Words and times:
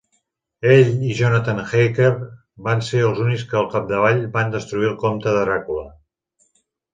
Ell 0.75 1.03
i 1.09 1.17
Jonathan 1.17 1.59
Harker 1.63 2.07
van 2.69 2.81
ser 2.87 3.03
els 3.09 3.21
únics 3.27 3.45
que 3.51 3.59
al 3.61 3.69
capdavall 3.75 4.25
van 4.39 4.51
destruir 4.57 4.89
el 4.93 4.97
Comte 5.05 5.37
Dràcula. 5.37 5.87